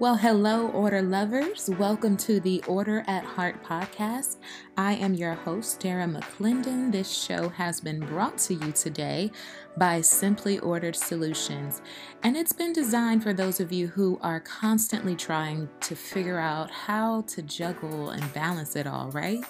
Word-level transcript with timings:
Well, 0.00 0.16
hello, 0.16 0.68
order 0.68 1.02
lovers. 1.02 1.68
Welcome 1.68 2.16
to 2.16 2.40
the 2.40 2.64
Order 2.66 3.04
at 3.06 3.22
Heart 3.22 3.62
podcast. 3.62 4.38
I 4.74 4.94
am 4.94 5.12
your 5.12 5.34
host, 5.34 5.78
Darra 5.80 6.06
McClendon. 6.06 6.90
This 6.90 7.12
show 7.12 7.50
has 7.50 7.82
been 7.82 8.00
brought 8.00 8.38
to 8.38 8.54
you 8.54 8.72
today 8.72 9.30
by 9.76 10.00
Simply 10.00 10.58
Ordered 10.58 10.96
Solutions, 10.96 11.82
and 12.22 12.34
it's 12.34 12.54
been 12.54 12.72
designed 12.72 13.22
for 13.22 13.34
those 13.34 13.60
of 13.60 13.72
you 13.72 13.88
who 13.88 14.18
are 14.22 14.40
constantly 14.40 15.14
trying 15.14 15.68
to 15.80 15.94
figure 15.94 16.38
out 16.38 16.70
how 16.70 17.20
to 17.26 17.42
juggle 17.42 18.08
and 18.08 18.32
balance 18.32 18.76
it 18.76 18.86
all, 18.86 19.10
right? 19.10 19.44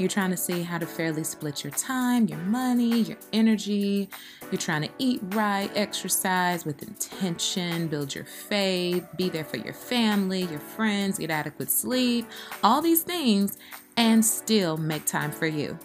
You're 0.00 0.08
trying 0.08 0.30
to 0.30 0.36
see 0.38 0.62
how 0.62 0.78
to 0.78 0.86
fairly 0.86 1.24
split 1.24 1.62
your 1.62 1.72
time, 1.72 2.26
your 2.26 2.38
money, 2.38 3.02
your 3.02 3.18
energy. 3.34 4.08
You're 4.50 4.58
trying 4.58 4.80
to 4.80 4.88
eat 4.96 5.20
right, 5.34 5.70
exercise 5.74 6.64
with 6.64 6.82
intention, 6.82 7.86
build 7.86 8.14
your 8.14 8.24
faith, 8.24 9.06
be 9.18 9.28
there 9.28 9.44
for 9.44 9.58
your 9.58 9.74
family, 9.74 10.44
your 10.44 10.58
friends, 10.58 11.18
get 11.18 11.30
adequate 11.30 11.70
sleep, 11.70 12.26
all 12.64 12.80
these 12.80 13.02
things, 13.02 13.58
and 13.98 14.24
still 14.24 14.78
make 14.78 15.04
time 15.04 15.32
for 15.32 15.46
you. 15.46 15.78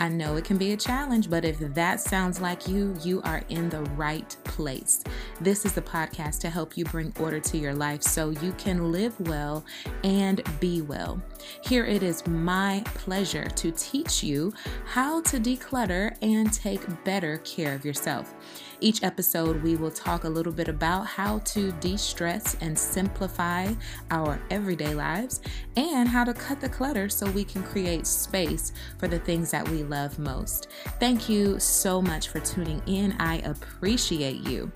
I 0.00 0.08
know 0.08 0.36
it 0.36 0.44
can 0.44 0.58
be 0.58 0.72
a 0.72 0.76
challenge, 0.76 1.30
but 1.30 1.44
if 1.44 1.58
that 1.60 2.00
sounds 2.00 2.40
like 2.40 2.66
you, 2.66 2.96
you 3.02 3.22
are 3.22 3.42
in 3.48 3.68
the 3.68 3.82
right 3.96 4.36
place. 4.42 5.04
This 5.40 5.64
is 5.64 5.72
the 5.72 5.82
podcast 5.82 6.40
to 6.40 6.50
help 6.50 6.76
you 6.76 6.84
bring 6.84 7.12
order 7.20 7.38
to 7.38 7.58
your 7.58 7.74
life 7.74 8.02
so 8.02 8.30
you 8.30 8.52
can 8.58 8.90
live 8.90 9.18
well 9.20 9.64
and 10.02 10.42
be 10.58 10.82
well. 10.82 11.22
Here 11.62 11.86
it 11.86 12.02
is 12.02 12.26
my 12.26 12.82
pleasure 12.86 13.44
to 13.44 13.70
teach 13.70 14.22
you 14.22 14.52
how 14.84 15.20
to 15.22 15.38
declutter 15.38 16.16
and 16.22 16.52
take 16.52 16.82
better 17.04 17.38
care 17.38 17.74
of 17.74 17.84
yourself. 17.84 18.34
Each 18.84 19.02
episode, 19.02 19.62
we 19.62 19.76
will 19.76 19.90
talk 19.90 20.24
a 20.24 20.28
little 20.28 20.52
bit 20.52 20.68
about 20.68 21.06
how 21.06 21.38
to 21.38 21.72
de 21.80 21.96
stress 21.96 22.54
and 22.60 22.78
simplify 22.78 23.72
our 24.10 24.38
everyday 24.50 24.94
lives 24.94 25.40
and 25.74 26.06
how 26.06 26.22
to 26.22 26.34
cut 26.34 26.60
the 26.60 26.68
clutter 26.68 27.08
so 27.08 27.30
we 27.30 27.44
can 27.44 27.62
create 27.62 28.06
space 28.06 28.74
for 28.98 29.08
the 29.08 29.18
things 29.20 29.50
that 29.52 29.66
we 29.70 29.84
love 29.84 30.18
most. 30.18 30.68
Thank 31.00 31.30
you 31.30 31.58
so 31.58 32.02
much 32.02 32.28
for 32.28 32.40
tuning 32.40 32.82
in. 32.84 33.16
I 33.18 33.38
appreciate 33.38 34.46
you. 34.46 34.70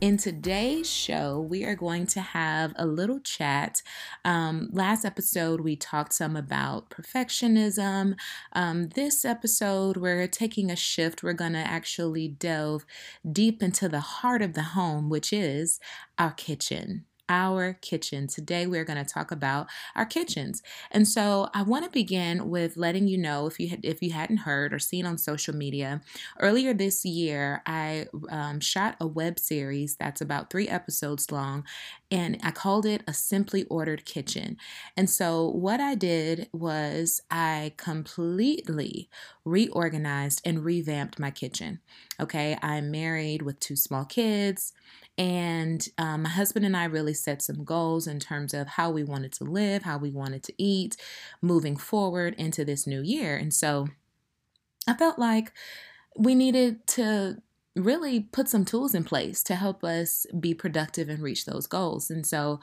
In 0.00 0.16
today's 0.16 0.90
show, 0.90 1.38
we 1.40 1.62
are 1.62 1.76
going 1.76 2.08
to 2.08 2.20
have 2.20 2.72
a 2.74 2.84
little 2.84 3.20
chat. 3.20 3.80
Um, 4.24 4.70
last 4.72 5.04
episode, 5.04 5.60
we 5.60 5.76
talked 5.76 6.14
some 6.14 6.34
about 6.34 6.90
perfectionism. 6.90 8.16
Um, 8.54 8.88
this 8.88 9.24
episode, 9.24 9.98
we're 9.98 10.26
taking 10.26 10.68
a 10.68 10.74
shift. 10.74 11.22
We're 11.22 11.32
going 11.32 11.52
to 11.52 11.60
actually 11.60 12.26
delve 12.26 12.84
deep 13.30 13.51
deep 13.52 13.62
into 13.62 13.88
the 13.88 14.00
heart 14.00 14.42
of 14.42 14.54
the 14.54 14.62
home, 14.62 15.08
which 15.08 15.32
is 15.32 15.78
our 16.18 16.32
kitchen 16.32 17.04
our 17.28 17.72
kitchen. 17.80 18.26
Today 18.26 18.66
we're 18.66 18.84
going 18.84 19.02
to 19.02 19.10
talk 19.10 19.30
about 19.30 19.66
our 19.94 20.04
kitchens. 20.04 20.60
And 20.90 21.08
so 21.08 21.48
I 21.54 21.62
want 21.62 21.84
to 21.84 21.90
begin 21.90 22.50
with 22.50 22.76
letting 22.76 23.08
you 23.08 23.16
know 23.16 23.46
if 23.46 23.58
you 23.58 23.68
had 23.68 23.82
if 23.84 24.02
you 24.02 24.10
hadn't 24.12 24.38
heard 24.38 24.74
or 24.74 24.78
seen 24.78 25.06
on 25.06 25.16
social 25.16 25.54
media, 25.54 26.02
earlier 26.40 26.74
this 26.74 27.06
year 27.06 27.62
I 27.64 28.06
um, 28.28 28.60
shot 28.60 28.96
a 29.00 29.06
web 29.06 29.38
series 29.38 29.96
that's 29.96 30.20
about 30.20 30.50
3 30.50 30.68
episodes 30.68 31.30
long 31.30 31.64
and 32.12 32.38
I 32.42 32.50
called 32.50 32.84
it 32.84 33.02
a 33.08 33.14
simply 33.14 33.64
ordered 33.64 34.04
kitchen. 34.04 34.58
And 34.98 35.08
so 35.08 35.48
what 35.48 35.80
I 35.80 35.94
did 35.94 36.50
was 36.52 37.22
I 37.30 37.72
completely 37.78 39.08
reorganized 39.46 40.42
and 40.44 40.62
revamped 40.62 41.18
my 41.18 41.30
kitchen. 41.30 41.80
Okay, 42.20 42.58
I'm 42.60 42.90
married 42.90 43.40
with 43.40 43.58
two 43.60 43.76
small 43.76 44.04
kids. 44.04 44.74
And 45.16 45.88
um, 45.96 46.24
my 46.24 46.28
husband 46.28 46.66
and 46.66 46.76
I 46.76 46.84
really 46.84 47.14
set 47.14 47.40
some 47.40 47.64
goals 47.64 48.06
in 48.06 48.20
terms 48.20 48.52
of 48.52 48.68
how 48.68 48.90
we 48.90 49.02
wanted 49.02 49.32
to 49.32 49.44
live, 49.44 49.84
how 49.84 49.96
we 49.96 50.10
wanted 50.10 50.42
to 50.44 50.54
eat 50.62 50.98
moving 51.40 51.78
forward 51.78 52.34
into 52.36 52.62
this 52.62 52.86
new 52.86 53.00
year. 53.00 53.38
And 53.38 53.54
so 53.54 53.88
I 54.86 54.92
felt 54.94 55.18
like 55.18 55.52
we 56.18 56.34
needed 56.34 56.86
to 56.88 57.38
really 57.74 58.20
put 58.20 58.48
some 58.48 58.64
tools 58.64 58.94
in 58.94 59.04
place 59.04 59.42
to 59.44 59.54
help 59.54 59.82
us 59.82 60.26
be 60.38 60.54
productive 60.54 61.08
and 61.08 61.22
reach 61.22 61.46
those 61.46 61.66
goals. 61.66 62.10
And 62.10 62.26
so 62.26 62.60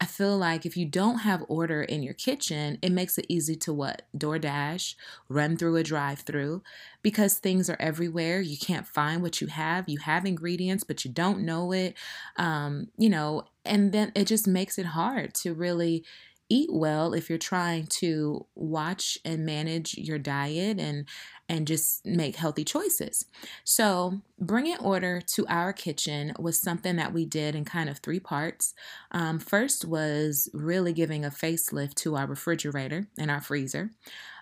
I 0.00 0.04
feel 0.06 0.38
like 0.38 0.64
if 0.64 0.76
you 0.76 0.86
don't 0.86 1.18
have 1.18 1.44
order 1.48 1.82
in 1.82 2.02
your 2.04 2.14
kitchen, 2.14 2.78
it 2.82 2.92
makes 2.92 3.18
it 3.18 3.26
easy 3.28 3.56
to 3.56 3.72
what? 3.72 4.02
DoorDash, 4.16 4.94
run 5.28 5.56
through 5.56 5.76
a 5.76 5.82
drive 5.82 6.20
through 6.20 6.62
because 7.02 7.38
things 7.38 7.68
are 7.68 7.76
everywhere. 7.80 8.40
You 8.40 8.56
can't 8.56 8.86
find 8.86 9.22
what 9.22 9.40
you 9.40 9.48
have. 9.48 9.88
You 9.88 9.98
have 9.98 10.24
ingredients, 10.24 10.84
but 10.84 11.04
you 11.04 11.10
don't 11.10 11.40
know 11.40 11.72
it. 11.72 11.96
Um, 12.36 12.88
you 12.96 13.08
know, 13.08 13.44
and 13.64 13.90
then 13.90 14.12
it 14.14 14.26
just 14.26 14.46
makes 14.46 14.78
it 14.78 14.86
hard 14.86 15.34
to 15.34 15.52
really 15.52 16.04
eat 16.50 16.70
well 16.72 17.12
if 17.14 17.28
you're 17.28 17.38
trying 17.38 17.86
to 17.86 18.46
watch 18.54 19.18
and 19.24 19.44
manage 19.44 19.96
your 19.98 20.18
diet 20.18 20.78
and 20.80 21.06
and 21.48 21.66
just 21.66 22.04
make 22.04 22.36
healthy 22.36 22.64
choices. 22.64 23.24
So, 23.64 24.20
bringing 24.38 24.76
order 24.78 25.20
to 25.28 25.46
our 25.46 25.72
kitchen 25.72 26.32
was 26.38 26.60
something 26.60 26.96
that 26.96 27.12
we 27.12 27.24
did 27.24 27.54
in 27.54 27.64
kind 27.64 27.88
of 27.88 27.98
three 27.98 28.20
parts. 28.20 28.74
Um, 29.12 29.38
first 29.38 29.84
was 29.84 30.50
really 30.52 30.92
giving 30.92 31.24
a 31.24 31.30
facelift 31.30 31.94
to 31.96 32.16
our 32.16 32.26
refrigerator 32.26 33.08
and 33.18 33.30
our 33.30 33.40
freezer, 33.40 33.90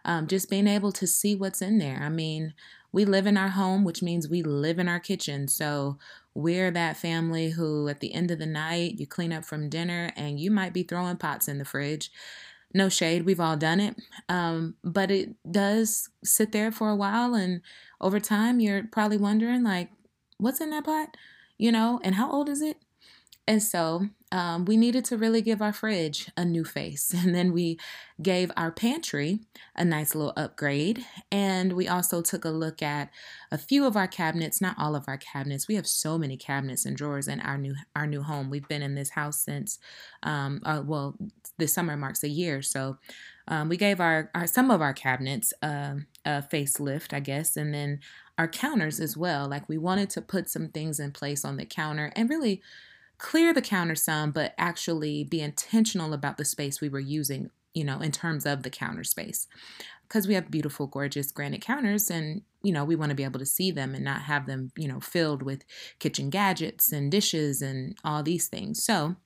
um, 0.05 0.27
just 0.27 0.51
being 0.51 0.67
able 0.67 0.93
to 0.93 1.07
see 1.07 1.35
what's 1.37 1.63
in 1.63 1.79
there. 1.79 2.01
I 2.03 2.09
mean, 2.09 2.55
we 2.93 3.05
live 3.05 3.27
in 3.27 3.37
our 3.37 3.49
home, 3.51 3.85
which 3.85 4.03
means 4.03 4.29
we 4.29 4.43
live 4.43 4.79
in 4.79 4.89
our 4.89 5.01
kitchen. 5.01 5.49
So, 5.49 5.99
we're 6.37 6.71
that 6.71 6.97
family 6.97 7.51
who, 7.51 7.89
at 7.89 8.01
the 8.01 8.13
end 8.13 8.31
of 8.31 8.39
the 8.39 8.47
night, 8.47 8.99
you 8.99 9.07
clean 9.07 9.33
up 9.33 9.45
from 9.45 9.71
dinner 9.71 10.13
and 10.17 10.39
you 10.39 10.51
might 10.51 10.75
be 10.75 10.83
throwing 10.83 11.17
pots 11.17 11.49
in 11.49 11.59
the 11.59 11.65
fridge. 11.65 12.11
No 12.75 12.89
shade, 12.91 13.25
we've 13.25 13.41
all 13.41 13.57
done 13.57 13.81
it. 13.81 13.97
Um, 14.29 14.75
but 14.85 15.11
it 15.11 15.35
does 15.51 16.11
sit 16.23 16.53
there 16.53 16.71
for 16.71 16.91
a 16.91 16.97
while, 16.97 17.35
and 17.35 17.63
over 18.01 18.21
time, 18.21 18.61
you're 18.61 18.85
probably 18.85 19.17
wondering, 19.17 19.63
like, 19.63 19.91
what's 20.39 20.61
in 20.61 20.71
that 20.71 20.85
pot? 20.85 21.17
You 21.57 21.73
know, 21.73 22.01
and 22.05 22.17
how 22.17 22.31
old 22.31 22.51
is 22.51 22.61
it? 22.61 22.77
And 23.49 23.63
so 23.63 24.09
um, 24.33 24.65
we 24.65 24.77
needed 24.77 25.05
to 25.07 25.17
really 25.17 25.41
give 25.41 25.63
our 25.63 25.73
fridge 25.73 26.31
a 26.37 26.45
new 26.45 26.65
face. 26.65 27.15
And 27.27 27.35
then 27.35 27.53
we 27.53 27.79
gave 28.21 28.51
our 28.57 28.73
pantry 28.73 29.41
a 29.75 29.85
nice 29.85 30.15
little 30.15 30.33
upgrade. 30.37 31.05
And 31.31 31.75
we 31.75 31.87
also 31.87 32.23
took 32.23 32.45
a 32.45 32.51
look 32.51 32.83
at 32.83 33.11
a 33.53 33.59
few 33.59 33.87
of 33.87 33.97
our 33.97 34.09
cabinets, 34.09 34.61
not 34.61 34.77
all 34.79 34.97
of 34.97 35.05
our 35.07 35.17
cabinets. 35.17 35.69
We 35.69 35.77
have 35.77 35.87
so 35.87 36.19
many 36.19 36.37
cabinets 36.37 36.85
and 36.85 36.97
drawers 36.97 37.29
in 37.29 37.41
our 37.41 37.57
new 37.57 37.75
our 37.95 38.07
new 38.07 38.23
home. 38.23 38.51
We've 38.51 38.69
been 38.69 38.83
in 38.83 38.95
this 38.95 39.11
house 39.11 39.39
since, 39.39 39.79
um, 40.23 40.61
uh, 40.65 40.83
well, 40.85 41.17
this 41.59 41.73
summer 41.73 41.97
marks 41.97 42.25
a 42.25 42.29
year. 42.29 42.63
So 42.63 42.99
um, 43.49 43.69
we 43.69 43.77
gave 43.77 44.01
our, 44.01 44.31
our, 44.35 44.47
some 44.47 44.71
of 44.71 44.83
our 44.83 44.93
cabinets 44.93 45.55
uh, 45.63 45.95
a 46.25 46.43
facelift, 46.43 47.13
I 47.13 47.21
guess, 47.21 47.57
and 47.57 47.73
then 47.73 48.01
our 48.39 48.49
counters 48.49 49.01
as 49.01 49.17
well. 49.17 49.49
Like 49.49 49.69
we 49.69 49.79
wanted 49.79 50.11
to 50.11 50.21
put 50.21 50.51
some 50.51 50.69
things 50.69 50.99
in 50.99 51.13
place 51.13 51.45
on 51.45 51.57
the 51.57 51.65
counter 51.65 52.13
and 52.17 52.29
really 52.29 52.61
clear 53.19 53.53
the 53.53 53.63
counter 53.63 53.95
some, 53.95 54.31
but 54.31 54.55
actually 54.59 55.25
be 55.25 55.41
intentional 55.41 56.13
about 56.13 56.37
the 56.37 56.45
space 56.45 56.81
we 56.81 56.89
were 56.89 57.01
using, 57.01 57.51
you 57.75 57.85
know, 57.85 58.01
in 58.01 58.13
terms 58.13 58.47
of 58.47 58.63
the 58.63 58.71
counter 58.71 59.05
space. 59.05 59.47
Because 60.03 60.29
we 60.29 60.35
have 60.35 60.51
beautiful, 60.51 60.87
gorgeous 60.87 61.33
granite 61.33 61.63
counters, 61.63 62.11
and, 62.11 62.43
you 62.63 62.73
know, 62.73 62.85
we 62.85 62.95
want 62.95 63.11
to 63.11 63.17
be 63.17 63.25
able 63.25 63.41
to 63.41 63.47
see 63.47 63.71
them 63.73 63.95
and 63.95 64.05
not 64.05 64.23
have 64.23 64.47
them, 64.47 64.71
you 64.77 64.87
know, 64.87 65.01
filled 65.01 65.43
with 65.43 65.65
kitchen 65.99 66.31
gadgets 66.31 66.93
and 66.93 67.11
dishes 67.11 67.61
and 67.61 67.99
all 68.05 68.23
these 68.23 68.47
things. 68.47 68.85
So, 68.85 69.17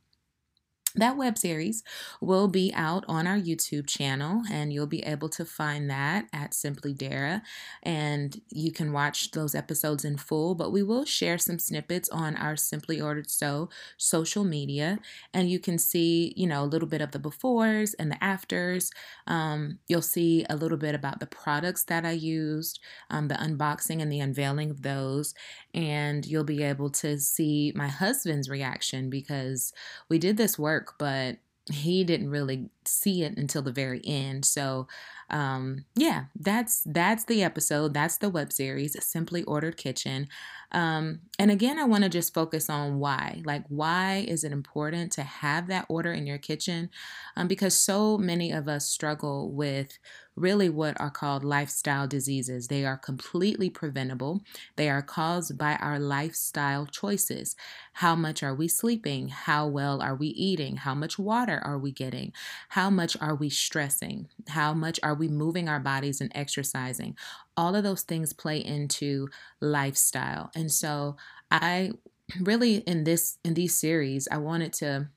that 0.94 1.16
web 1.16 1.38
series 1.38 1.82
will 2.20 2.48
be 2.48 2.72
out 2.74 3.04
on 3.08 3.26
our 3.26 3.38
YouTube 3.38 3.86
channel, 3.86 4.42
and 4.50 4.72
you'll 4.72 4.86
be 4.86 5.04
able 5.04 5.28
to 5.30 5.44
find 5.44 5.88
that 5.90 6.26
at 6.32 6.54
Simply 6.54 6.92
Darra. 6.92 7.42
And 7.82 8.40
you 8.50 8.72
can 8.72 8.92
watch 8.92 9.30
those 9.30 9.54
episodes 9.54 10.04
in 10.04 10.16
full, 10.16 10.54
but 10.54 10.72
we 10.72 10.82
will 10.82 11.04
share 11.04 11.38
some 11.38 11.58
snippets 11.58 12.08
on 12.08 12.36
our 12.36 12.56
Simply 12.56 13.00
Ordered 13.00 13.30
So 13.30 13.68
social 13.96 14.44
media, 14.44 14.98
and 15.32 15.50
you 15.50 15.58
can 15.58 15.78
see, 15.78 16.32
you 16.36 16.46
know, 16.46 16.64
a 16.64 16.66
little 16.66 16.88
bit 16.88 17.00
of 17.00 17.12
the 17.12 17.18
befores 17.18 17.94
and 17.98 18.10
the 18.10 18.22
afters. 18.22 18.90
Um, 19.26 19.78
you'll 19.88 20.02
see 20.02 20.44
a 20.48 20.56
little 20.56 20.78
bit 20.78 20.94
about 20.94 21.20
the 21.20 21.26
products 21.26 21.84
that 21.84 22.04
I 22.04 22.12
used, 22.12 22.80
um, 23.10 23.28
the 23.28 23.34
unboxing 23.34 24.00
and 24.02 24.10
the 24.10 24.20
unveiling 24.20 24.70
of 24.70 24.82
those, 24.82 25.34
and 25.74 26.26
you'll 26.26 26.44
be 26.44 26.62
able 26.62 26.90
to 26.90 27.18
see 27.18 27.72
my 27.74 27.88
husband's 27.88 28.48
reaction 28.48 29.10
because 29.10 29.72
we 30.08 30.18
did 30.18 30.36
this 30.36 30.58
work, 30.58 30.79
but 30.98 31.38
he 31.70 32.04
didn't 32.04 32.30
really 32.30 32.70
see 32.90 33.22
it 33.22 33.36
until 33.36 33.62
the 33.62 33.72
very 33.72 34.00
end. 34.04 34.44
So 34.44 34.86
um, 35.30 35.84
yeah, 35.94 36.24
that's 36.38 36.82
that's 36.84 37.24
the 37.24 37.42
episode. 37.44 37.94
That's 37.94 38.18
the 38.18 38.28
web 38.28 38.52
series, 38.52 38.96
Simply 39.04 39.44
Ordered 39.44 39.76
Kitchen. 39.76 40.28
Um, 40.72 41.20
and 41.38 41.50
again, 41.50 41.78
I 41.78 41.84
want 41.84 42.04
to 42.04 42.10
just 42.10 42.34
focus 42.34 42.68
on 42.68 42.98
why. 42.98 43.42
Like, 43.44 43.64
why 43.68 44.24
is 44.28 44.44
it 44.44 44.52
important 44.52 45.12
to 45.12 45.22
have 45.22 45.66
that 45.68 45.86
order 45.88 46.12
in 46.12 46.26
your 46.26 46.38
kitchen? 46.38 46.90
Um, 47.36 47.48
because 47.48 47.76
so 47.76 48.18
many 48.18 48.52
of 48.52 48.68
us 48.68 48.86
struggle 48.86 49.50
with 49.50 49.98
really 50.36 50.68
what 50.68 50.98
are 51.00 51.10
called 51.10 51.44
lifestyle 51.44 52.06
diseases. 52.06 52.68
They 52.68 52.84
are 52.84 52.96
completely 52.96 53.68
preventable. 53.68 54.42
They 54.76 54.88
are 54.88 55.02
caused 55.02 55.58
by 55.58 55.74
our 55.76 55.98
lifestyle 55.98 56.86
choices. 56.86 57.56
How 57.94 58.14
much 58.14 58.42
are 58.42 58.54
we 58.54 58.68
sleeping? 58.68 59.28
How 59.28 59.66
well 59.66 60.00
are 60.00 60.14
we 60.14 60.28
eating? 60.28 60.78
How 60.78 60.94
much 60.94 61.18
water 61.18 61.60
are 61.64 61.78
we 61.78 61.92
getting? 61.92 62.32
How 62.80 62.88
much 62.88 63.14
are 63.20 63.34
we 63.34 63.50
stressing? 63.50 64.30
How 64.48 64.72
much 64.72 64.98
are 65.02 65.14
we 65.14 65.28
moving 65.28 65.68
our 65.68 65.80
bodies 65.80 66.22
and 66.22 66.32
exercising? 66.34 67.14
All 67.54 67.76
of 67.76 67.84
those 67.84 68.04
things 68.04 68.32
play 68.32 68.56
into 68.56 69.28
lifestyle. 69.60 70.50
And 70.54 70.72
so 70.72 71.16
I 71.50 71.90
really 72.40 72.76
in 72.76 73.04
this 73.04 73.36
in 73.44 73.52
these 73.52 73.76
series 73.76 74.28
I 74.32 74.38
wanted 74.38 74.72
to 74.74 75.10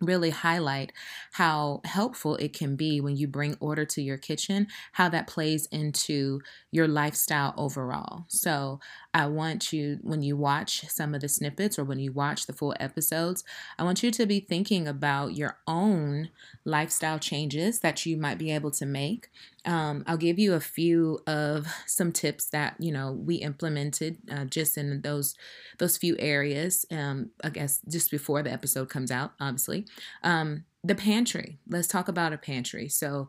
really 0.00 0.30
highlight 0.30 0.92
how 1.32 1.80
helpful 1.84 2.36
it 2.36 2.52
can 2.52 2.76
be 2.76 3.00
when 3.00 3.16
you 3.16 3.26
bring 3.26 3.56
order 3.60 3.84
to 3.84 4.02
your 4.02 4.18
kitchen, 4.18 4.66
how 4.92 5.08
that 5.08 5.26
plays 5.26 5.66
into 5.66 6.40
your 6.70 6.88
lifestyle 6.88 7.54
overall. 7.56 8.24
So, 8.28 8.80
I 9.14 9.26
want 9.26 9.72
you, 9.72 9.98
when 10.02 10.22
you 10.22 10.36
watch 10.36 10.86
some 10.88 11.14
of 11.14 11.22
the 11.22 11.28
snippets 11.28 11.78
or 11.78 11.84
when 11.84 11.98
you 11.98 12.12
watch 12.12 12.46
the 12.46 12.52
full 12.52 12.74
episodes, 12.78 13.42
I 13.78 13.82
want 13.82 14.02
you 14.02 14.10
to 14.12 14.26
be 14.26 14.38
thinking 14.38 14.86
about 14.86 15.34
your 15.34 15.58
own 15.66 16.30
lifestyle 16.64 17.18
changes 17.18 17.80
that 17.80 18.04
you 18.06 18.16
might 18.16 18.38
be 18.38 18.52
able 18.52 18.70
to 18.72 18.86
make. 18.86 19.30
Um, 19.64 20.04
I'll 20.06 20.16
give 20.16 20.38
you 20.38 20.54
a 20.54 20.60
few 20.60 21.18
of 21.26 21.66
some 21.86 22.12
tips 22.12 22.46
that 22.50 22.76
you 22.78 22.92
know 22.92 23.12
we 23.12 23.36
implemented 23.36 24.18
uh, 24.30 24.44
just 24.44 24.78
in 24.78 25.00
those 25.02 25.34
those 25.78 25.96
few 25.96 26.16
areas. 26.18 26.86
Um, 26.90 27.30
I 27.42 27.50
guess 27.50 27.80
just 27.88 28.10
before 28.10 28.42
the 28.42 28.52
episode 28.52 28.88
comes 28.88 29.10
out, 29.10 29.32
obviously. 29.40 29.86
Um, 30.22 30.64
the 30.84 30.94
pantry. 30.94 31.58
Let's 31.68 31.88
talk 31.88 32.08
about 32.08 32.32
a 32.32 32.38
pantry. 32.38 32.88
So 32.88 33.28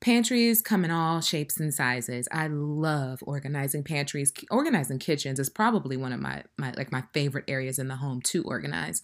Pantries 0.00 0.62
come 0.62 0.84
in 0.84 0.92
all 0.92 1.20
shapes 1.20 1.58
and 1.58 1.74
sizes. 1.74 2.28
I 2.30 2.46
love 2.46 3.18
organizing 3.26 3.82
pantries. 3.82 4.32
Organizing 4.48 5.00
kitchens 5.00 5.40
is 5.40 5.48
probably 5.48 5.96
one 5.96 6.12
of 6.12 6.20
my, 6.20 6.44
my 6.56 6.72
like 6.76 6.92
my 6.92 7.02
favorite 7.12 7.46
areas 7.48 7.80
in 7.80 7.88
the 7.88 7.96
home 7.96 8.22
to 8.22 8.44
organize. 8.44 9.02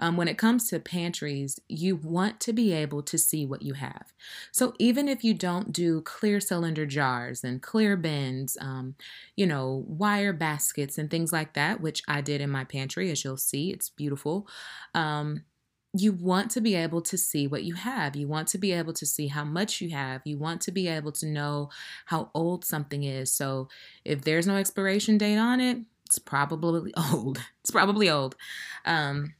Um, 0.00 0.16
when 0.16 0.26
it 0.26 0.38
comes 0.38 0.66
to 0.68 0.80
pantries, 0.80 1.60
you 1.68 1.94
want 1.94 2.40
to 2.40 2.52
be 2.52 2.72
able 2.72 3.04
to 3.04 3.18
see 3.18 3.46
what 3.46 3.62
you 3.62 3.74
have. 3.74 4.12
So 4.50 4.74
even 4.80 5.08
if 5.08 5.22
you 5.22 5.32
don't 5.32 5.72
do 5.72 6.00
clear 6.00 6.40
cylinder 6.40 6.86
jars 6.86 7.44
and 7.44 7.62
clear 7.62 7.96
bins, 7.96 8.56
um, 8.60 8.96
you 9.36 9.46
know, 9.46 9.84
wire 9.86 10.32
baskets 10.32 10.98
and 10.98 11.08
things 11.08 11.32
like 11.32 11.54
that, 11.54 11.80
which 11.80 12.02
I 12.08 12.20
did 12.20 12.40
in 12.40 12.50
my 12.50 12.64
pantry, 12.64 13.12
as 13.12 13.22
you'll 13.22 13.36
see, 13.36 13.70
it's 13.70 13.90
beautiful. 13.90 14.48
Um, 14.92 15.44
you 15.94 16.12
want 16.12 16.50
to 16.52 16.60
be 16.60 16.74
able 16.74 17.02
to 17.02 17.18
see 17.18 17.46
what 17.46 17.64
you 17.64 17.74
have. 17.74 18.16
You 18.16 18.26
want 18.26 18.48
to 18.48 18.58
be 18.58 18.72
able 18.72 18.94
to 18.94 19.04
see 19.04 19.26
how 19.26 19.44
much 19.44 19.80
you 19.80 19.90
have. 19.90 20.22
You 20.24 20.38
want 20.38 20.62
to 20.62 20.72
be 20.72 20.88
able 20.88 21.12
to 21.12 21.26
know 21.26 21.68
how 22.06 22.30
old 22.34 22.64
something 22.64 23.04
is. 23.04 23.30
So 23.30 23.68
if 24.04 24.22
there's 24.22 24.46
no 24.46 24.56
expiration 24.56 25.18
date 25.18 25.36
on 25.36 25.60
it, 25.60 25.78
it's 26.06 26.18
probably 26.18 26.94
old. 27.12 27.38
It's 27.60 27.70
probably 27.70 28.08
old. 28.08 28.36
Um, 28.86 29.34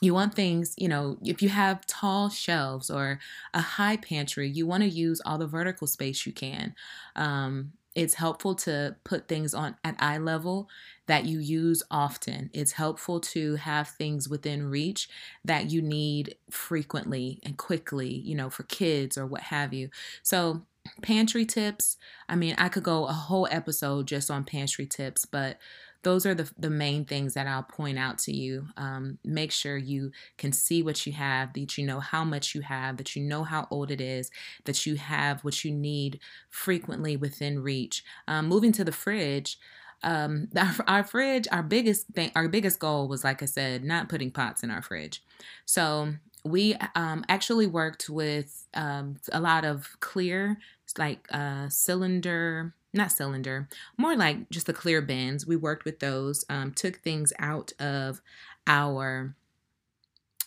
you 0.00 0.12
want 0.12 0.34
things, 0.34 0.74
you 0.76 0.88
know, 0.88 1.16
if 1.22 1.40
you 1.40 1.48
have 1.48 1.86
tall 1.86 2.28
shelves 2.28 2.90
or 2.90 3.18
a 3.54 3.60
high 3.60 3.96
pantry, 3.96 4.50
you 4.50 4.66
want 4.66 4.82
to 4.82 4.88
use 4.88 5.22
all 5.24 5.38
the 5.38 5.46
vertical 5.46 5.86
space 5.86 6.26
you 6.26 6.32
can. 6.32 6.74
Um, 7.16 7.72
it's 7.94 8.14
helpful 8.14 8.54
to 8.56 8.96
put 9.04 9.28
things 9.28 9.54
on 9.54 9.76
at 9.84 9.96
eye 9.98 10.18
level 10.18 10.68
that 11.06 11.26
you 11.26 11.38
use 11.38 11.82
often. 11.90 12.50
It's 12.52 12.72
helpful 12.72 13.20
to 13.20 13.56
have 13.56 13.88
things 13.88 14.28
within 14.28 14.68
reach 14.68 15.08
that 15.44 15.70
you 15.70 15.80
need 15.82 16.36
frequently 16.50 17.40
and 17.44 17.56
quickly, 17.56 18.08
you 18.08 18.34
know, 18.34 18.50
for 18.50 18.64
kids 18.64 19.16
or 19.16 19.26
what 19.26 19.42
have 19.42 19.72
you. 19.72 19.90
So, 20.22 20.62
pantry 21.02 21.46
tips, 21.46 21.96
I 22.28 22.36
mean, 22.36 22.54
I 22.58 22.68
could 22.68 22.82
go 22.82 23.06
a 23.06 23.12
whole 23.12 23.48
episode 23.50 24.06
just 24.06 24.30
on 24.30 24.44
pantry 24.44 24.86
tips, 24.86 25.24
but 25.24 25.58
those 26.04 26.24
are 26.24 26.34
the, 26.34 26.50
the 26.58 26.70
main 26.70 27.04
things 27.04 27.34
that 27.34 27.46
I'll 27.46 27.62
point 27.62 27.98
out 27.98 28.18
to 28.20 28.32
you. 28.32 28.68
Um, 28.76 29.18
make 29.24 29.50
sure 29.50 29.76
you 29.76 30.12
can 30.38 30.52
see 30.52 30.82
what 30.82 31.06
you 31.06 31.12
have, 31.14 31.52
that 31.54 31.76
you 31.76 31.84
know 31.84 32.00
how 32.00 32.24
much 32.24 32.54
you 32.54 32.60
have, 32.60 32.98
that 32.98 33.16
you 33.16 33.22
know 33.22 33.42
how 33.42 33.66
old 33.70 33.90
it 33.90 34.00
is, 34.00 34.30
that 34.64 34.86
you 34.86 34.96
have 34.96 35.42
what 35.42 35.64
you 35.64 35.72
need 35.72 36.20
frequently 36.50 37.16
within 37.16 37.62
reach. 37.62 38.04
Um, 38.28 38.46
moving 38.46 38.72
to 38.72 38.84
the 38.84 38.92
fridge, 38.92 39.58
um, 40.02 40.48
our, 40.56 40.74
our, 40.86 41.04
fridge, 41.04 41.48
our 41.50 41.62
biggest 41.62 42.06
thing, 42.08 42.30
our 42.36 42.48
biggest 42.48 42.78
goal 42.78 43.08
was, 43.08 43.24
like 43.24 43.42
I 43.42 43.46
said, 43.46 43.82
not 43.82 44.08
putting 44.08 44.30
pots 44.30 44.62
in 44.62 44.70
our 44.70 44.82
fridge. 44.82 45.22
So 45.64 46.14
we 46.44 46.76
um, 46.94 47.24
actually 47.28 47.66
worked 47.66 48.08
with 48.08 48.68
um, 48.74 49.16
a 49.32 49.40
lot 49.40 49.64
of 49.64 49.96
clear, 50.00 50.58
like 50.98 51.26
uh, 51.32 51.68
cylinder 51.68 52.74
not 52.94 53.12
cylinder, 53.12 53.68
more 53.96 54.16
like 54.16 54.48
just 54.50 54.66
the 54.66 54.72
clear 54.72 55.02
bins. 55.02 55.46
We 55.46 55.56
worked 55.56 55.84
with 55.84 56.00
those, 56.00 56.44
um, 56.48 56.72
took 56.72 56.98
things 56.98 57.32
out 57.38 57.72
of 57.78 58.22
our, 58.66 59.34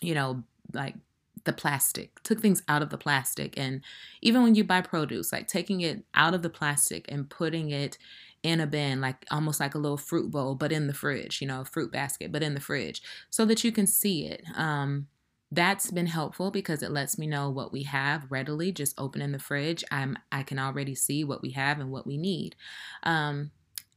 you 0.01 0.13
know, 0.13 0.43
like 0.73 0.95
the 1.43 1.53
plastic, 1.53 2.21
took 2.23 2.39
things 2.39 2.63
out 2.67 2.81
of 2.81 2.89
the 2.89 2.97
plastic. 2.97 3.57
And 3.57 3.81
even 4.21 4.43
when 4.43 4.55
you 4.55 4.63
buy 4.63 4.81
produce, 4.81 5.31
like 5.31 5.47
taking 5.47 5.81
it 5.81 6.03
out 6.13 6.33
of 6.33 6.41
the 6.41 6.49
plastic 6.49 7.05
and 7.09 7.29
putting 7.29 7.69
it 7.71 7.97
in 8.43 8.59
a 8.59 8.67
bin, 8.67 9.01
like 9.01 9.25
almost 9.31 9.59
like 9.59 9.75
a 9.75 9.79
little 9.79 9.97
fruit 9.97 10.31
bowl, 10.31 10.55
but 10.55 10.71
in 10.71 10.87
the 10.87 10.93
fridge, 10.93 11.41
you 11.41 11.47
know, 11.47 11.63
fruit 11.63 11.91
basket, 11.91 12.31
but 12.31 12.43
in 12.43 12.53
the 12.53 12.59
fridge, 12.59 13.01
so 13.29 13.45
that 13.45 13.63
you 13.63 13.71
can 13.71 13.87
see 13.87 14.25
it. 14.25 14.43
Um, 14.55 15.07
that's 15.51 15.91
been 15.91 16.07
helpful 16.07 16.51
because 16.51 16.83
it 16.83 16.91
lets 16.91 17.17
me 17.17 17.25
know 17.25 17.49
what 17.49 17.71
we 17.71 17.83
have 17.83 18.29
readily 18.29 18.71
just 18.71 18.93
opening 18.99 19.31
the 19.31 19.39
fridge 19.39 19.83
i'm 19.91 20.17
i 20.31 20.43
can 20.43 20.59
already 20.59 20.93
see 20.93 21.23
what 21.23 21.41
we 21.41 21.51
have 21.51 21.79
and 21.79 21.91
what 21.91 22.07
we 22.07 22.17
need. 22.17 22.55
Um, 23.03 23.51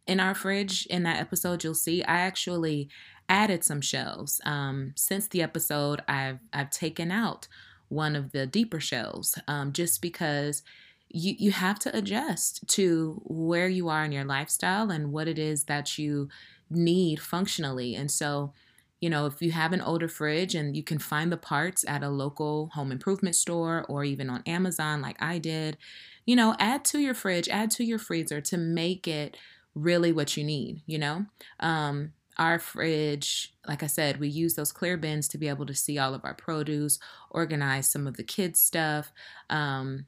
in 0.06 0.20
our 0.20 0.34
fridge 0.34 0.86
in 0.86 1.02
that 1.04 1.20
episode 1.20 1.64
you'll 1.64 1.74
see 1.74 2.02
i 2.04 2.20
actually 2.20 2.88
added 3.28 3.62
some 3.62 3.80
shelves. 3.80 4.40
Um, 4.44 4.92
since 4.96 5.28
the 5.28 5.42
episode 5.42 6.02
i've 6.08 6.38
i've 6.52 6.70
taken 6.70 7.10
out 7.10 7.48
one 7.88 8.14
of 8.14 8.30
the 8.32 8.46
deeper 8.46 8.80
shelves 8.80 9.38
um, 9.48 9.72
just 9.72 10.00
because 10.00 10.62
you 11.08 11.34
you 11.38 11.50
have 11.50 11.78
to 11.80 11.96
adjust 11.96 12.66
to 12.68 13.20
where 13.24 13.68
you 13.68 13.88
are 13.88 14.04
in 14.04 14.12
your 14.12 14.24
lifestyle 14.24 14.90
and 14.90 15.12
what 15.12 15.26
it 15.26 15.38
is 15.38 15.64
that 15.64 15.98
you 15.98 16.28
need 16.70 17.20
functionally. 17.20 17.94
And 17.94 18.10
so 18.10 18.52
you 19.00 19.08
know, 19.08 19.26
if 19.26 19.40
you 19.40 19.52
have 19.52 19.72
an 19.72 19.80
older 19.80 20.08
fridge 20.08 20.54
and 20.54 20.76
you 20.76 20.82
can 20.82 20.98
find 20.98 21.32
the 21.32 21.36
parts 21.36 21.84
at 21.88 22.02
a 22.02 22.10
local 22.10 22.70
home 22.74 22.92
improvement 22.92 23.34
store 23.34 23.84
or 23.88 24.04
even 24.04 24.28
on 24.28 24.42
Amazon, 24.46 25.00
like 25.00 25.20
I 25.22 25.38
did, 25.38 25.78
you 26.26 26.36
know, 26.36 26.54
add 26.58 26.84
to 26.86 26.98
your 26.98 27.14
fridge, 27.14 27.48
add 27.48 27.70
to 27.72 27.84
your 27.84 27.98
freezer 27.98 28.40
to 28.42 28.58
make 28.58 29.08
it 29.08 29.36
really 29.74 30.12
what 30.12 30.36
you 30.36 30.44
need, 30.44 30.82
you 30.86 30.98
know? 30.98 31.26
Um, 31.60 32.12
our 32.36 32.58
fridge, 32.58 33.54
like 33.66 33.82
I 33.82 33.86
said, 33.86 34.18
we 34.20 34.28
use 34.28 34.54
those 34.54 34.72
clear 34.72 34.96
bins 34.96 35.28
to 35.28 35.38
be 35.38 35.48
able 35.48 35.66
to 35.66 35.74
see 35.74 35.98
all 35.98 36.14
of 36.14 36.24
our 36.24 36.34
produce, 36.34 36.98
organize 37.30 37.88
some 37.88 38.06
of 38.06 38.16
the 38.16 38.22
kids' 38.22 38.60
stuff. 38.60 39.12
Um, 39.48 40.06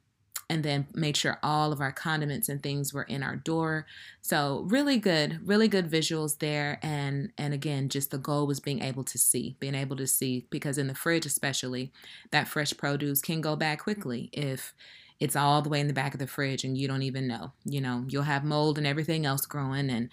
and 0.49 0.63
then 0.63 0.87
made 0.93 1.17
sure 1.17 1.39
all 1.41 1.71
of 1.71 1.81
our 1.81 1.91
condiments 1.91 2.49
and 2.49 2.61
things 2.61 2.93
were 2.93 3.03
in 3.03 3.23
our 3.23 3.35
door. 3.35 3.85
So 4.21 4.65
really 4.67 4.97
good, 4.97 5.39
really 5.47 5.67
good 5.67 5.89
visuals 5.89 6.39
there. 6.39 6.79
And 6.81 7.31
and 7.37 7.53
again, 7.53 7.89
just 7.89 8.11
the 8.11 8.17
goal 8.17 8.47
was 8.47 8.59
being 8.59 8.81
able 8.81 9.03
to 9.05 9.17
see, 9.17 9.55
being 9.59 9.75
able 9.75 9.95
to 9.97 10.07
see 10.07 10.47
because 10.49 10.77
in 10.77 10.87
the 10.87 10.95
fridge 10.95 11.25
especially, 11.25 11.91
that 12.31 12.47
fresh 12.47 12.75
produce 12.75 13.21
can 13.21 13.41
go 13.41 13.55
bad 13.55 13.79
quickly 13.79 14.29
if 14.33 14.73
it's 15.19 15.35
all 15.35 15.61
the 15.61 15.69
way 15.69 15.79
in 15.79 15.87
the 15.87 15.93
back 15.93 16.13
of 16.13 16.19
the 16.19 16.27
fridge 16.27 16.63
and 16.63 16.77
you 16.77 16.87
don't 16.87 17.03
even 17.03 17.27
know. 17.27 17.51
You 17.65 17.81
know, 17.81 18.05
you'll 18.07 18.23
have 18.23 18.43
mold 18.43 18.77
and 18.77 18.87
everything 18.87 19.25
else 19.25 19.45
growing 19.45 19.89
and 19.89 20.09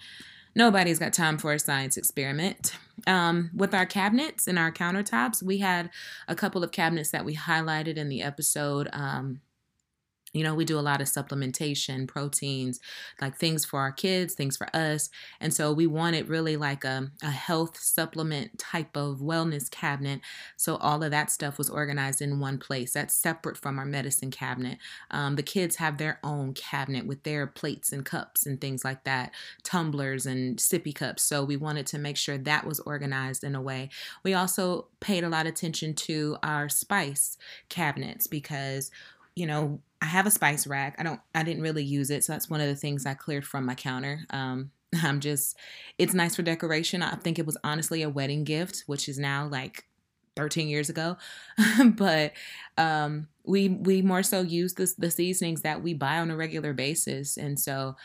nobody's 0.55 0.99
got 0.99 1.13
time 1.13 1.37
for 1.37 1.53
a 1.53 1.59
science 1.59 1.97
experiment. 1.97 2.75
Um, 3.07 3.49
with 3.55 3.73
our 3.73 3.85
cabinets 3.85 4.47
and 4.47 4.59
our 4.59 4.71
countertops, 4.71 5.41
we 5.41 5.57
had 5.57 5.89
a 6.27 6.35
couple 6.35 6.63
of 6.63 6.71
cabinets 6.71 7.11
that 7.11 7.25
we 7.25 7.35
highlighted 7.35 7.97
in 7.97 8.09
the 8.09 8.21
episode. 8.21 8.89
Um, 8.93 9.41
you 10.33 10.43
know, 10.43 10.55
we 10.55 10.63
do 10.63 10.79
a 10.79 10.81
lot 10.81 11.01
of 11.01 11.07
supplementation, 11.07 12.07
proteins, 12.07 12.79
like 13.19 13.35
things 13.37 13.65
for 13.65 13.79
our 13.79 13.91
kids, 13.91 14.33
things 14.33 14.55
for 14.55 14.73
us. 14.73 15.09
And 15.41 15.53
so 15.53 15.73
we 15.73 15.87
wanted 15.87 16.29
really 16.29 16.55
like 16.55 16.85
a, 16.85 17.11
a 17.21 17.31
health 17.31 17.77
supplement 17.77 18.57
type 18.57 18.95
of 18.95 19.19
wellness 19.19 19.69
cabinet. 19.69 20.21
So 20.55 20.77
all 20.77 21.03
of 21.03 21.11
that 21.11 21.31
stuff 21.31 21.57
was 21.57 21.69
organized 21.69 22.21
in 22.21 22.39
one 22.39 22.59
place. 22.59 22.93
That's 22.93 23.13
separate 23.13 23.57
from 23.57 23.77
our 23.77 23.85
medicine 23.85 24.31
cabinet. 24.31 24.77
Um, 25.09 25.35
the 25.35 25.43
kids 25.43 25.75
have 25.77 25.97
their 25.97 26.19
own 26.23 26.53
cabinet 26.53 27.05
with 27.05 27.23
their 27.23 27.45
plates 27.45 27.91
and 27.91 28.05
cups 28.05 28.45
and 28.45 28.61
things 28.61 28.85
like 28.85 29.03
that, 29.03 29.31
tumblers 29.63 30.25
and 30.25 30.57
sippy 30.57 30.95
cups. 30.95 31.23
So 31.23 31.43
we 31.43 31.57
wanted 31.57 31.87
to 31.87 31.97
make 31.97 32.15
sure 32.15 32.37
that 32.37 32.65
was 32.65 32.79
organized 32.81 33.43
in 33.43 33.55
a 33.55 33.61
way. 33.61 33.89
We 34.23 34.33
also 34.33 34.87
paid 35.01 35.25
a 35.25 35.29
lot 35.29 35.45
of 35.45 35.51
attention 35.51 35.93
to 35.93 36.37
our 36.41 36.69
spice 36.69 37.37
cabinets 37.67 38.27
because 38.27 38.91
you 39.35 39.45
know, 39.45 39.79
I 40.01 40.05
have 40.05 40.25
a 40.25 40.31
spice 40.31 40.65
rack. 40.65 40.95
I 40.97 41.03
don't 41.03 41.19
I 41.35 41.43
didn't 41.43 41.63
really 41.63 41.83
use 41.83 42.09
it, 42.09 42.23
so 42.23 42.33
that's 42.33 42.49
one 42.49 42.61
of 42.61 42.67
the 42.67 42.75
things 42.75 43.05
I 43.05 43.13
cleared 43.13 43.45
from 43.45 43.65
my 43.65 43.75
counter. 43.75 44.25
Um 44.29 44.71
I'm 45.03 45.19
just 45.19 45.57
it's 45.97 46.13
nice 46.13 46.35
for 46.35 46.41
decoration. 46.41 47.01
I 47.01 47.15
think 47.15 47.39
it 47.39 47.45
was 47.45 47.57
honestly 47.63 48.01
a 48.01 48.09
wedding 48.09 48.43
gift, 48.43 48.83
which 48.87 49.07
is 49.07 49.19
now 49.19 49.47
like 49.47 49.85
13 50.35 50.67
years 50.67 50.89
ago. 50.89 51.17
but 51.85 52.33
um 52.77 53.27
we 53.43 53.69
we 53.69 54.01
more 54.01 54.23
so 54.23 54.41
use 54.41 54.73
this 54.73 54.93
the 54.95 55.11
seasonings 55.11 55.61
that 55.61 55.81
we 55.83 55.93
buy 55.93 56.17
on 56.19 56.31
a 56.31 56.35
regular 56.35 56.73
basis. 56.73 57.37
And 57.37 57.59
so 57.59 57.95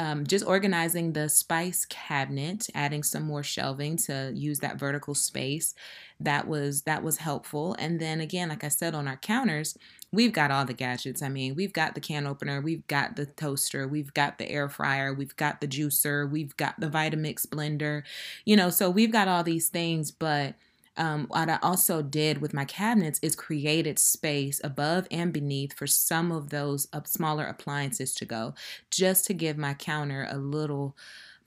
um, 0.00 0.26
just 0.26 0.46
organizing 0.46 1.12
the 1.12 1.28
spice 1.28 1.84
cabinet, 1.84 2.68
adding 2.74 3.02
some 3.02 3.24
more 3.24 3.42
shelving 3.42 3.96
to 3.98 4.32
use 4.34 4.60
that 4.60 4.78
vertical 4.78 5.14
space. 5.14 5.74
That 6.20 6.46
was 6.46 6.82
that 6.82 7.02
was 7.02 7.18
helpful. 7.18 7.74
And 7.78 8.00
then 8.00 8.20
again, 8.20 8.48
like 8.48 8.62
I 8.62 8.68
said, 8.68 8.94
on 8.94 9.08
our 9.08 9.16
counters, 9.16 9.76
we've 10.12 10.32
got 10.32 10.50
all 10.50 10.64
the 10.64 10.72
gadgets. 10.72 11.22
I 11.22 11.28
mean, 11.28 11.54
we've 11.54 11.72
got 11.72 11.94
the 11.94 12.00
can 12.00 12.26
opener, 12.26 12.60
we've 12.60 12.86
got 12.86 13.16
the 13.16 13.26
toaster, 13.26 13.86
we've 13.86 14.14
got 14.14 14.38
the 14.38 14.50
air 14.50 14.68
fryer, 14.68 15.12
we've 15.12 15.36
got 15.36 15.60
the 15.60 15.68
juicer, 15.68 16.30
we've 16.30 16.56
got 16.56 16.78
the 16.80 16.88
Vitamix 16.88 17.46
blender. 17.46 18.02
You 18.44 18.56
know, 18.56 18.70
so 18.70 18.90
we've 18.90 19.12
got 19.12 19.28
all 19.28 19.44
these 19.44 19.68
things, 19.68 20.10
but 20.10 20.54
um, 20.96 21.26
what 21.28 21.48
I 21.48 21.58
also 21.62 22.02
did 22.02 22.40
with 22.40 22.52
my 22.52 22.64
cabinets 22.64 23.20
is 23.22 23.36
created 23.36 24.00
space 24.00 24.60
above 24.64 25.06
and 25.12 25.32
beneath 25.32 25.72
for 25.72 25.86
some 25.86 26.32
of 26.32 26.50
those 26.50 26.88
uh, 26.92 27.00
smaller 27.04 27.44
appliances 27.44 28.12
to 28.14 28.24
go, 28.24 28.54
just 28.90 29.24
to 29.26 29.34
give 29.34 29.56
my 29.56 29.74
counter 29.74 30.26
a 30.28 30.38
little 30.38 30.96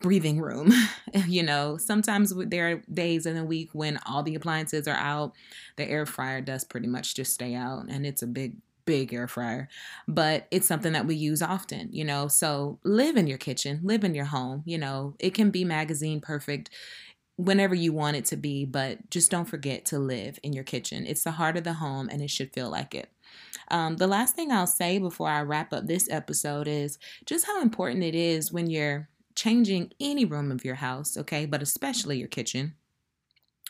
breathing 0.01 0.39
room. 0.39 0.72
you 1.27 1.43
know, 1.43 1.77
sometimes 1.77 2.34
there 2.36 2.72
are 2.72 2.81
days 2.93 3.25
in 3.25 3.36
the 3.36 3.43
week 3.43 3.70
when 3.74 4.00
all 4.05 4.24
the 4.24 4.36
appliances 4.36 4.88
are 4.88 4.98
out. 4.98 5.34
The 5.77 5.89
air 5.89 6.05
fryer 6.05 6.41
does 6.41 6.63
pretty 6.63 6.88
much 6.88 7.15
just 7.15 7.34
stay 7.34 7.55
out, 7.55 7.86
and 7.89 8.05
it's 8.05 8.22
a 8.22 8.27
big 8.27 8.55
big 8.84 9.13
air 9.13 9.27
fryer, 9.27 9.70
but 10.08 10.48
it's 10.50 10.67
something 10.67 10.93
that 10.93 11.05
we 11.05 11.15
use 11.15 11.41
often, 11.41 11.89
you 11.91 12.03
know. 12.03 12.27
So 12.27 12.79
live 12.84 13.15
in 13.15 13.27
your 13.27 13.38
kitchen, 13.38 13.79
live 13.84 14.03
in 14.03 14.15
your 14.15 14.25
home, 14.25 14.63
you 14.65 14.77
know. 14.77 15.15
It 15.20 15.34
can 15.34 15.51
be 15.51 15.63
magazine 15.63 16.20
perfect 16.20 16.72
whenever 17.38 17.75
you 17.75 17.93
want 17.93 18.17
it 18.17 18.25
to 18.25 18.38
be, 18.38 18.65
but 18.65 19.10
just 19.10 19.31
don't 19.31 19.46
forget 19.46 19.86
to 19.86 20.00
live 20.00 20.39
in 20.43 20.53
your 20.53 20.63
kitchen. 20.63 21.05
It's 21.05 21.24
the 21.24 21.31
heart 21.31 21.58
of 21.58 21.63
the 21.63 21.74
home 21.74 22.10
and 22.10 22.22
it 22.22 22.29
should 22.29 22.53
feel 22.53 22.70
like 22.70 22.93
it. 22.93 23.10
Um, 23.70 23.98
the 23.98 24.08
last 24.08 24.36
thing 24.36 24.51
I'll 24.51 24.67
say 24.67 25.00
before 25.00 25.29
I 25.29 25.41
wrap 25.41 25.72
up 25.74 25.88
this 25.88 26.10
episode 26.10 26.67
is 26.67 27.00
just 27.25 27.48
how 27.48 27.62
important 27.62 28.03
it 28.03 28.15
is 28.15 28.51
when 28.51 28.70
you're 28.70 29.08
changing 29.35 29.93
any 30.00 30.25
room 30.25 30.51
of 30.51 30.65
your 30.65 30.75
house, 30.75 31.17
okay, 31.17 31.45
but 31.45 31.61
especially 31.61 32.19
your 32.19 32.27
kitchen 32.27 32.75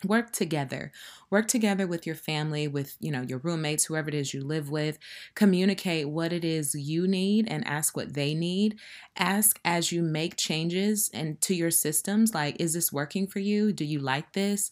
work 0.03 0.32
together. 0.32 0.91
Work 1.30 1.48
together 1.48 1.86
with 1.88 2.06
your 2.06 2.15
family 2.15 2.68
with 2.68 2.98
you 3.00 3.12
know 3.12 3.22
your 3.22 3.39
roommates 3.39 3.86
whoever 3.86 4.10
it 4.10 4.15
is 4.15 4.34
you 4.34 4.44
live 4.44 4.70
with. 4.70 4.98
Communicate 5.36 6.10
what 6.10 6.34
it 6.34 6.44
is 6.44 6.74
you 6.74 7.08
need 7.08 7.48
and 7.50 7.65
ask 7.68 7.96
what 7.96 8.13
they 8.13 8.34
need. 8.34 8.80
Ask 9.18 9.60
as 9.63 9.91
you 9.91 10.01
make 10.01 10.38
changes 10.38 11.10
and 11.13 11.39
to 11.41 11.56
your 11.56 11.72
systems 11.72 12.34
like 12.34 12.60
is 12.60 12.74
this 12.74 12.91
working 12.91 13.27
for 13.27 13.39
you? 13.39 13.72
Do 13.72 13.86
you 13.86 14.00
like 14.00 14.34
this? 14.34 14.72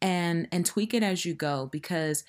And 0.00 0.46
and 0.52 0.64
tweak 0.64 0.94
it 0.94 1.02
as 1.02 1.24
you 1.24 1.34
go 1.34 1.66
because 1.66 2.22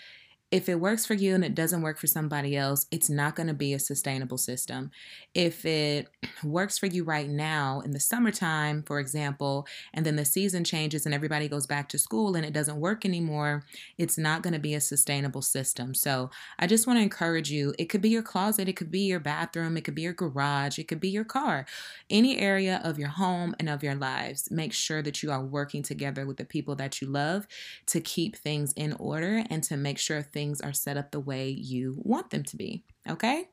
if 0.52 0.68
it 0.68 0.80
works 0.80 1.06
for 1.06 1.14
you 1.14 1.36
and 1.36 1.46
it 1.46 1.54
doesn't 1.54 1.84
work 1.84 2.00
for 2.00 2.08
somebody 2.08 2.58
else, 2.58 2.88
it's 2.90 3.10
not 3.10 3.36
going 3.36 3.48
to 3.48 3.54
be 3.54 3.74
a 3.74 3.80
sustainable 3.80 4.38
system. 4.38 4.90
If 5.36 5.64
it 5.64 6.08
works 6.44 6.80
for 6.80 6.88
you 6.88 7.04
right 7.04 7.30
now 7.30 7.82
in 7.82 7.92
the 7.92 8.00
summertime, 8.00 8.82
for 8.82 9.00
example, 9.00 9.68
and 9.94 10.06
then 10.06 10.16
the 10.16 10.26
season 10.26 10.64
changes 10.64 11.06
and 11.06 11.14
everybody 11.14 11.48
goes 11.48 11.68
back 11.68 11.88
to 11.90 12.00
school 12.00 12.36
and 12.36 12.44
it 12.44 12.54
doesn't 12.54 12.80
work 12.80 13.06
anymore, 13.06 13.64
it's 14.00 14.18
not 14.18 14.42
going 14.42 14.54
to 14.54 14.60
be 14.60 14.74
a 14.74 14.82
sustainable 14.82 15.44
system. 15.44 15.94
So 15.94 16.32
I 16.58 16.66
just 16.66 16.88
want 16.88 16.98
to 16.98 17.04
encourage 17.04 17.52
you 17.52 17.76
it 17.78 17.86
could 17.86 18.02
be 18.02 18.10
your 18.10 18.24
closet, 18.24 18.68
it 18.68 18.76
could 18.76 18.92
be 18.92 19.02
your 19.02 19.20
bathroom, 19.20 19.78
it 19.78 19.84
could 19.84 19.96
be 19.96 20.02
your 20.02 20.14
garage, 20.14 20.80
it 20.80 20.88
could 20.88 21.00
be 21.00 21.10
your 21.10 21.26
car, 21.26 21.68
any 22.10 22.40
area 22.40 22.82
of 22.84 22.98
your 22.98 23.10
home 23.10 23.56
and 23.60 23.70
of 23.70 23.84
your 23.84 23.96
lives. 23.96 24.50
Make 24.50 24.74
sure 24.74 25.04
that 25.04 25.22
you 25.22 25.32
are 25.32 25.46
working 25.46 25.84
together 25.84 26.26
with 26.26 26.38
the 26.38 26.46
people 26.46 26.76
that 26.78 27.02
you 27.02 27.08
love 27.08 27.46
to 27.86 28.02
keep 28.02 28.36
things 28.36 28.74
in 28.74 28.94
order 28.94 29.44
and 29.52 29.62
to 29.66 29.78
make 29.78 30.00
sure 30.00 30.24
things 30.24 30.39
things 30.40 30.62
are 30.62 30.72
set 30.72 30.96
up 30.96 31.12
the 31.12 31.20
way 31.20 31.50
you 31.50 31.98
want 31.98 32.30
them 32.30 32.44
to 32.46 32.56
be. 32.56 32.86
Okay? 33.10 33.50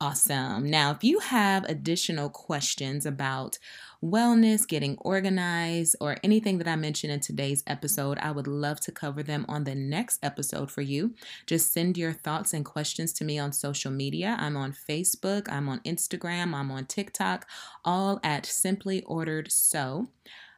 Awesome. 0.00 0.68
Now, 0.68 0.90
if 0.90 1.04
you 1.04 1.20
have 1.20 1.62
additional 1.62 2.28
questions 2.28 3.06
about 3.06 3.60
wellness, 4.02 4.66
getting 4.66 4.96
organized, 4.98 5.94
or 6.00 6.16
anything 6.24 6.58
that 6.58 6.66
I 6.66 6.74
mentioned 6.74 7.12
in 7.12 7.20
today's 7.20 7.62
episode, 7.68 8.18
I 8.18 8.32
would 8.32 8.48
love 8.48 8.80
to 8.80 8.90
cover 8.90 9.22
them 9.22 9.46
on 9.48 9.62
the 9.62 9.76
next 9.76 10.18
episode 10.24 10.72
for 10.72 10.80
you. 10.80 11.14
Just 11.46 11.72
send 11.72 11.96
your 11.96 12.12
thoughts 12.12 12.52
and 12.52 12.64
questions 12.64 13.12
to 13.12 13.24
me 13.24 13.38
on 13.38 13.52
social 13.52 13.92
media. 13.92 14.36
I'm 14.40 14.56
on 14.56 14.72
Facebook, 14.72 15.48
I'm 15.48 15.68
on 15.68 15.78
Instagram, 15.80 16.52
I'm 16.52 16.72
on 16.72 16.86
TikTok, 16.86 17.46
all 17.84 18.18
at 18.24 18.44
Simply 18.44 19.04
Ordered 19.04 19.52
So. 19.52 20.08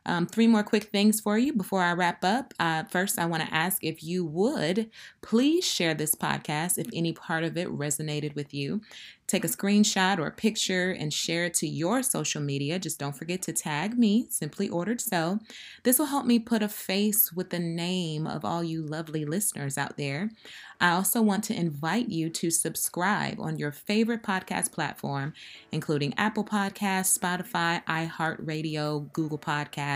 Um, 0.06 0.26
three 0.26 0.46
more 0.46 0.62
quick 0.62 0.84
things 0.84 1.20
for 1.20 1.38
you 1.38 1.52
before 1.52 1.82
I 1.82 1.92
wrap 1.92 2.24
up. 2.24 2.52
Uh, 2.58 2.84
first, 2.84 3.18
I 3.18 3.26
want 3.26 3.42
to 3.42 3.54
ask 3.54 3.82
if 3.82 4.02
you 4.02 4.24
would 4.24 4.90
please 5.22 5.64
share 5.64 5.94
this 5.94 6.14
podcast 6.14 6.78
if 6.78 6.86
any 6.92 7.12
part 7.12 7.44
of 7.44 7.56
it 7.56 7.68
resonated 7.68 8.34
with 8.34 8.52
you. 8.52 8.82
Take 9.26 9.44
a 9.44 9.48
screenshot 9.48 10.18
or 10.18 10.26
a 10.26 10.30
picture 10.30 10.90
and 10.90 11.12
share 11.12 11.46
it 11.46 11.54
to 11.54 11.66
your 11.66 12.02
social 12.02 12.42
media. 12.42 12.78
Just 12.78 12.98
don't 12.98 13.16
forget 13.16 13.40
to 13.42 13.54
tag 13.54 13.98
me, 13.98 14.26
Simply 14.28 14.68
Ordered 14.68 15.00
So. 15.00 15.38
This 15.82 15.98
will 15.98 16.06
help 16.06 16.26
me 16.26 16.38
put 16.38 16.62
a 16.62 16.68
face 16.68 17.32
with 17.32 17.48
the 17.48 17.58
name 17.58 18.26
of 18.26 18.44
all 18.44 18.62
you 18.62 18.82
lovely 18.82 19.24
listeners 19.24 19.78
out 19.78 19.96
there. 19.96 20.30
I 20.78 20.90
also 20.90 21.22
want 21.22 21.44
to 21.44 21.58
invite 21.58 22.10
you 22.10 22.28
to 22.30 22.50
subscribe 22.50 23.40
on 23.40 23.56
your 23.56 23.72
favorite 23.72 24.22
podcast 24.22 24.72
platform, 24.72 25.32
including 25.72 26.12
Apple 26.18 26.44
Podcasts, 26.44 27.18
Spotify, 27.18 27.82
iHeartRadio, 27.86 29.10
Google 29.14 29.38
Podcasts, 29.38 29.93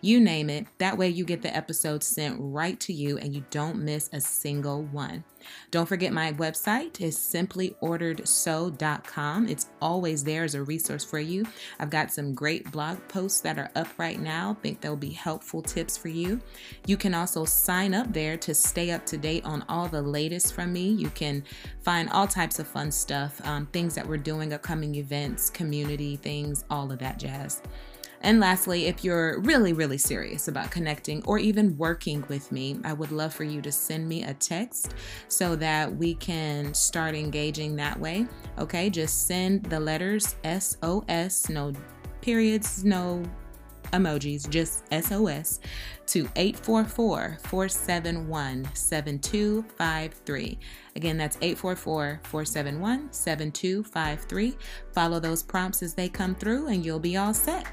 you 0.00 0.20
name 0.20 0.50
it. 0.50 0.66
That 0.78 0.98
way 0.98 1.08
you 1.08 1.24
get 1.24 1.42
the 1.42 1.54
episodes 1.54 2.06
sent 2.06 2.36
right 2.38 2.78
to 2.80 2.92
you 2.92 3.18
and 3.18 3.34
you 3.34 3.44
don't 3.50 3.84
miss 3.84 4.08
a 4.12 4.20
single 4.20 4.82
one. 4.84 5.24
Don't 5.70 5.86
forget 5.86 6.12
my 6.12 6.32
website 6.32 7.00
is 7.00 7.16
simplyorderedso.com. 7.16 9.48
It's 9.48 9.70
always 9.80 10.24
there 10.24 10.44
as 10.44 10.54
a 10.54 10.62
resource 10.62 11.04
for 11.04 11.18
you. 11.18 11.44
I've 11.78 11.90
got 11.90 12.12
some 12.12 12.34
great 12.34 12.70
blog 12.70 12.98
posts 13.08 13.40
that 13.42 13.58
are 13.58 13.70
up 13.74 13.88
right 13.98 14.20
now. 14.20 14.56
Think 14.62 14.80
they'll 14.80 14.96
be 14.96 15.10
helpful 15.10 15.60
tips 15.62 15.96
for 15.96 16.08
you. 16.08 16.40
You 16.86 16.96
can 16.96 17.14
also 17.14 17.44
sign 17.44 17.94
up 17.94 18.12
there 18.12 18.36
to 18.38 18.54
stay 18.54 18.90
up 18.90 19.06
to 19.06 19.16
date 19.16 19.44
on 19.44 19.64
all 19.68 19.88
the 19.88 20.02
latest 20.02 20.54
from 20.54 20.72
me. 20.72 20.88
You 20.88 21.10
can 21.10 21.44
find 21.82 22.08
all 22.10 22.26
types 22.26 22.58
of 22.58 22.66
fun 22.66 22.90
stuff, 22.90 23.40
um, 23.46 23.66
things 23.66 23.94
that 23.94 24.06
we're 24.06 24.16
doing, 24.16 24.52
upcoming 24.52 24.96
events, 24.96 25.50
community 25.50 26.16
things, 26.16 26.64
all 26.70 26.90
of 26.90 26.98
that 27.00 27.18
jazz. 27.18 27.62
And 28.24 28.40
lastly, 28.40 28.86
if 28.86 29.04
you're 29.04 29.38
really, 29.40 29.74
really 29.74 29.98
serious 29.98 30.48
about 30.48 30.70
connecting 30.70 31.22
or 31.26 31.38
even 31.38 31.76
working 31.76 32.24
with 32.28 32.50
me, 32.50 32.80
I 32.82 32.94
would 32.94 33.12
love 33.12 33.34
for 33.34 33.44
you 33.44 33.60
to 33.60 33.70
send 33.70 34.08
me 34.08 34.24
a 34.24 34.32
text 34.32 34.94
so 35.28 35.54
that 35.56 35.94
we 35.94 36.14
can 36.14 36.72
start 36.72 37.14
engaging 37.14 37.76
that 37.76 38.00
way. 38.00 38.26
Okay, 38.58 38.88
just 38.88 39.26
send 39.26 39.64
the 39.64 39.78
letters 39.78 40.36
SOS, 40.42 41.50
no 41.50 41.74
periods, 42.22 42.82
no 42.82 43.22
emojis, 43.92 44.48
just 44.48 44.84
SOS, 44.90 45.60
to 46.06 46.20
844 46.34 47.36
471 47.42 48.66
7253. 48.72 50.58
Again, 50.96 51.18
that's 51.18 51.36
844 51.42 52.20
471 52.22 53.12
7253. 53.12 54.56
Follow 54.94 55.20
those 55.20 55.42
prompts 55.42 55.82
as 55.82 55.92
they 55.92 56.08
come 56.08 56.34
through, 56.34 56.68
and 56.68 56.82
you'll 56.82 56.98
be 56.98 57.18
all 57.18 57.34
set. 57.34 57.66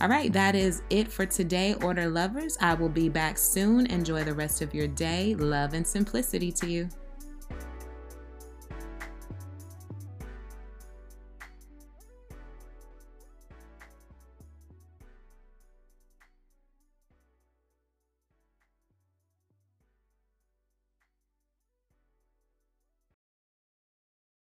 All 0.00 0.08
right, 0.08 0.32
that 0.32 0.54
is 0.54 0.82
it 0.90 1.10
for 1.10 1.26
today, 1.26 1.74
Order 1.82 2.08
Lovers. 2.08 2.56
I 2.60 2.74
will 2.74 2.88
be 2.88 3.08
back 3.08 3.38
soon. 3.38 3.86
Enjoy 3.86 4.24
the 4.24 4.34
rest 4.34 4.62
of 4.62 4.74
your 4.74 4.88
day. 4.88 5.34
Love 5.34 5.74
and 5.74 5.86
simplicity 5.86 6.50
to 6.52 6.70
you. 6.70 6.88